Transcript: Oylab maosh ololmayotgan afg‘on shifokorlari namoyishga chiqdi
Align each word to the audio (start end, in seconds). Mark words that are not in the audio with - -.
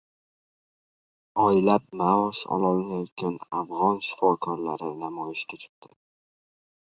Oylab 1.43 1.83
maosh 1.99 2.39
ololmayotgan 2.55 3.37
afg‘on 3.59 4.01
shifokorlari 4.07 4.89
namoyishga 5.03 5.61
chiqdi 5.65 5.93